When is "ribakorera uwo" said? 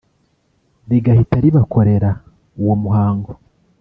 1.43-2.75